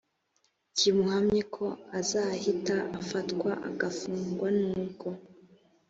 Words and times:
kimuhamye 0.77 1.41
ko 1.55 1.65
azahita 1.99 2.77
afatwa 2.99 3.49
agafungwa 3.69 4.47
nubwo 4.67 5.09